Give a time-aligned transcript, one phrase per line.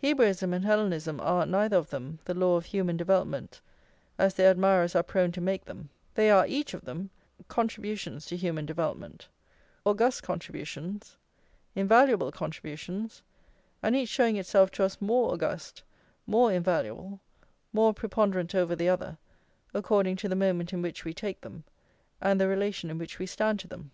[0.00, 3.60] Hebraism and Hellenism are, neither of them, the law of human development,
[4.20, 7.10] as their admirers are prone to make them; they are, each of them,
[7.48, 9.26] contributions to human development,
[9.84, 11.16] august contributions,
[11.74, 13.20] invaluable contributions;
[13.82, 15.82] and each showing itself to us more august,
[16.24, 17.18] more invaluable,
[17.72, 19.18] more preponderant over the other,
[19.74, 21.64] according to the moment in which we take them,
[22.22, 23.90] and the relation in which we stand to them.